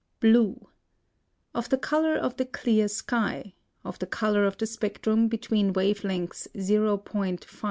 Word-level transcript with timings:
BLUE. 0.19 0.67
Of 1.53 1.69
the 1.69 1.77
color 1.77 2.15
of 2.17 2.37
the 2.37 2.45
clear 2.45 2.87
sky; 2.87 3.53
of 3.85 3.99
the 3.99 4.07
color 4.07 4.45
of 4.45 4.57
the 4.57 4.65
spectrum 4.65 5.27
between 5.27 5.73
wave 5.73 6.03
lengths. 6.03 6.47